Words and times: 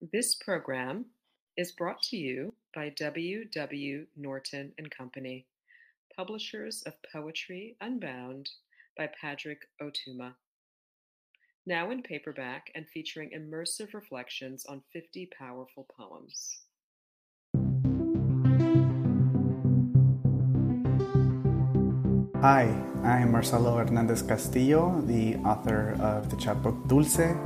This 0.00 0.34
program 0.34 1.04
is 1.58 1.72
brought 1.72 2.00
to 2.04 2.16
you 2.16 2.54
by 2.74 2.88
W. 2.88 3.44
W. 3.44 4.06
Norton 4.16 4.72
and 4.78 4.90
Company, 4.90 5.44
publishers 6.16 6.82
of 6.86 6.94
Poetry 7.12 7.76
Unbound 7.82 8.48
by 8.96 9.10
Padraig 9.20 9.58
Ó 9.82 9.90
Tuama. 9.92 10.32
Now 11.66 11.90
in 11.90 12.02
paperback 12.02 12.70
and 12.74 12.88
featuring 12.88 13.32
immersive 13.36 13.92
reflections 13.92 14.64
on 14.64 14.80
50 14.90 15.28
powerful 15.38 15.86
poems. 15.94 16.60
Hi, 22.40 22.74
I'm 23.04 23.32
Marcelo 23.32 23.76
Hernandez 23.76 24.22
Castillo, 24.22 25.02
the 25.02 25.36
author 25.44 25.94
of 26.00 26.30
the 26.30 26.36
chapbook 26.36 26.88
Dulce 26.88 27.36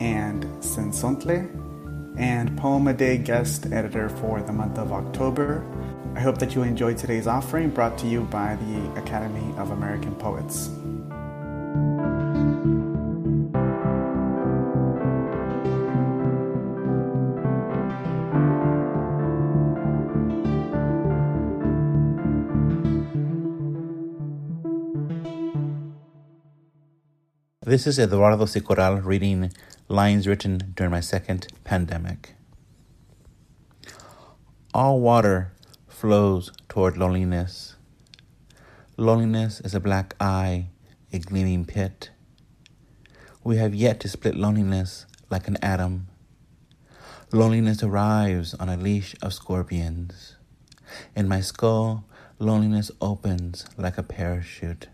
and 0.00 0.44
Cenzontle, 0.64 1.69
and 2.20 2.54
Poem 2.58 2.86
a 2.86 2.92
Day 2.92 3.16
guest 3.16 3.72
editor 3.72 4.10
for 4.10 4.42
the 4.42 4.52
month 4.52 4.78
of 4.78 4.92
October. 4.92 5.64
I 6.14 6.20
hope 6.20 6.36
that 6.38 6.54
you 6.54 6.62
enjoyed 6.62 6.98
today's 6.98 7.26
offering 7.26 7.70
brought 7.70 7.96
to 7.98 8.06
you 8.06 8.24
by 8.24 8.56
the 8.56 9.00
Academy 9.00 9.56
of 9.56 9.70
American 9.70 10.14
Poets. 10.14 10.68
This 27.70 27.86
is 27.86 28.00
Eduardo 28.00 28.46
C. 28.46 28.60
Corral 28.60 28.96
reading 28.96 29.52
lines 29.86 30.26
written 30.26 30.72
during 30.74 30.90
my 30.90 30.98
second 30.98 31.46
pandemic. 31.62 32.34
All 34.74 34.98
water 34.98 35.52
flows 35.86 36.50
toward 36.68 36.96
loneliness. 36.96 37.76
Loneliness 38.96 39.60
is 39.60 39.72
a 39.72 39.78
black 39.78 40.16
eye, 40.18 40.70
a 41.12 41.20
gleaming 41.20 41.64
pit. 41.64 42.10
We 43.44 43.58
have 43.58 43.72
yet 43.72 44.00
to 44.00 44.08
split 44.08 44.34
loneliness 44.34 45.06
like 45.30 45.46
an 45.46 45.56
atom. 45.62 46.08
Loneliness 47.30 47.84
arrives 47.84 48.52
on 48.54 48.68
a 48.68 48.76
leash 48.76 49.14
of 49.22 49.32
scorpions. 49.32 50.34
In 51.14 51.28
my 51.28 51.40
skull, 51.40 52.04
loneliness 52.40 52.90
opens 53.00 53.64
like 53.78 53.96
a 53.96 54.02
parachute. 54.02 54.88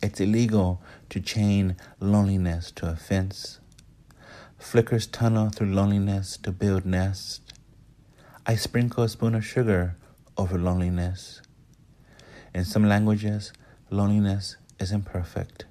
It's 0.00 0.20
illegal 0.20 0.80
to 1.10 1.18
chain 1.20 1.76
loneliness 1.98 2.70
to 2.76 2.88
a 2.88 2.94
fence. 2.94 3.58
Flickers 4.56 5.08
tunnel 5.08 5.50
through 5.50 5.74
loneliness 5.74 6.36
to 6.44 6.52
build 6.52 6.86
nest. 6.86 7.52
I 8.46 8.54
sprinkle 8.54 9.02
a 9.02 9.08
spoon 9.08 9.34
of 9.34 9.44
sugar 9.44 9.96
over 10.36 10.56
loneliness. 10.56 11.42
In 12.54 12.64
some 12.64 12.88
languages, 12.88 13.52
loneliness 13.90 14.56
is 14.78 14.92
imperfect. 14.92 15.64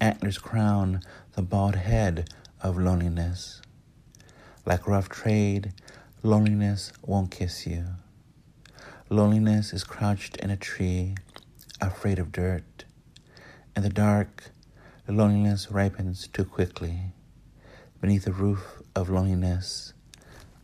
Antlers 0.00 0.38
crown 0.38 1.00
the 1.32 1.42
bald 1.42 1.74
head 1.74 2.28
of 2.62 2.78
loneliness. 2.78 3.60
Like 4.64 4.86
rough 4.86 5.08
trade, 5.08 5.72
loneliness 6.22 6.92
won't 7.02 7.32
kiss 7.32 7.66
you. 7.66 7.84
Loneliness 9.10 9.72
is 9.72 9.82
crouched 9.82 10.36
in 10.36 10.50
a 10.50 10.56
tree, 10.56 11.16
afraid 11.80 12.20
of 12.20 12.30
dirt. 12.30 12.84
In 13.76 13.82
the 13.82 13.88
dark, 13.88 14.52
the 15.06 15.12
loneliness 15.12 15.70
ripens 15.70 16.28
too 16.28 16.44
quickly. 16.44 17.12
Beneath 18.00 18.24
the 18.24 18.32
roof 18.32 18.80
of 18.94 19.10
loneliness, 19.10 19.94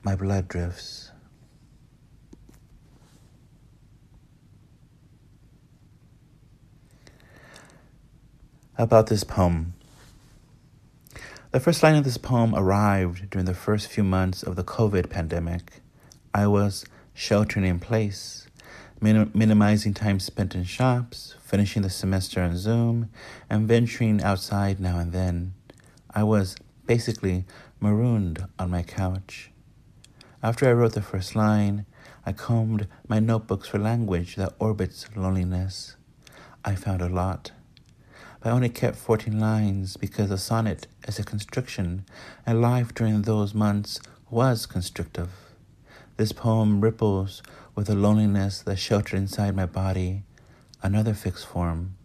my 0.04 0.14
blood 0.14 0.46
drifts. 0.46 1.10
About 8.78 9.08
this 9.08 9.24
poem. 9.24 9.74
The 11.50 11.58
first 11.58 11.82
line 11.82 11.96
of 11.96 12.04
this 12.04 12.16
poem 12.16 12.54
arrived 12.54 13.28
during 13.28 13.46
the 13.46 13.54
first 13.54 13.88
few 13.88 14.04
months 14.04 14.44
of 14.44 14.54
the 14.54 14.62
COVID 14.62 15.10
pandemic. 15.10 15.80
I 16.32 16.46
was 16.46 16.84
sheltering 17.12 17.66
in 17.66 17.80
place, 17.80 18.46
minim- 19.00 19.30
minimizing 19.34 19.94
time 19.94 20.20
spent 20.20 20.54
in 20.54 20.64
shops, 20.64 21.34
finishing 21.42 21.82
the 21.82 21.90
semester 21.90 22.42
on 22.42 22.56
Zoom, 22.56 23.10
and 23.48 23.66
venturing 23.66 24.22
outside 24.22 24.80
now 24.80 24.98
and 24.98 25.12
then. 25.12 25.54
I 26.12 26.22
was 26.22 26.56
basically 26.86 27.44
marooned 27.80 28.44
on 28.58 28.70
my 28.70 28.82
couch. 28.82 29.50
After 30.42 30.68
I 30.68 30.72
wrote 30.72 30.94
the 30.94 31.02
first 31.02 31.34
line, 31.34 31.86
I 32.26 32.32
combed 32.32 32.86
my 33.08 33.20
notebooks 33.20 33.68
for 33.68 33.78
language 33.78 34.36
that 34.36 34.54
orbits 34.58 35.06
loneliness. 35.16 35.96
I 36.64 36.74
found 36.74 37.00
a 37.00 37.08
lot. 37.08 37.52
But 38.40 38.50
I 38.50 38.52
only 38.52 38.68
kept 38.68 38.96
14 38.96 39.38
lines 39.38 39.96
because 39.96 40.30
a 40.30 40.38
sonnet 40.38 40.86
is 41.06 41.18
a 41.18 41.24
constriction, 41.24 42.04
and 42.46 42.60
life 42.60 42.94
during 42.94 43.22
those 43.22 43.54
months 43.54 44.00
was 44.30 44.66
constrictive. 44.66 45.49
This 46.20 46.32
poem 46.32 46.82
ripples 46.82 47.42
with 47.74 47.86
the 47.86 47.94
loneliness 47.94 48.60
that 48.60 48.76
sheltered 48.76 49.16
inside 49.16 49.56
my 49.56 49.64
body 49.64 50.24
another 50.82 51.14
fixed 51.14 51.46
form 51.46 51.96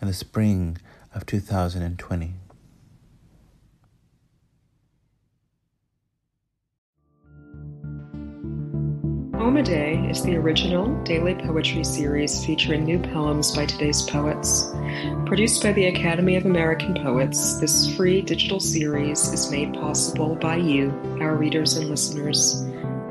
in 0.00 0.08
the 0.08 0.14
spring 0.14 0.78
of 1.14 1.24
2020. 1.26 2.34
Poem 9.32 9.56
a 9.56 9.62
Day 9.62 10.08
is 10.10 10.24
the 10.24 10.34
original 10.34 11.00
daily 11.04 11.36
poetry 11.36 11.84
series 11.84 12.44
featuring 12.44 12.82
new 12.82 12.98
poems 12.98 13.54
by 13.54 13.66
today's 13.66 14.02
poets. 14.02 14.72
Produced 15.24 15.62
by 15.62 15.70
the 15.70 15.86
Academy 15.86 16.34
of 16.34 16.46
American 16.46 16.94
Poets, 16.94 17.60
this 17.60 17.94
free 17.94 18.22
digital 18.22 18.58
series 18.58 19.32
is 19.32 19.52
made 19.52 19.72
possible 19.74 20.34
by 20.34 20.56
you, 20.56 20.90
our 21.20 21.36
readers 21.36 21.74
and 21.74 21.88
listeners. 21.88 22.64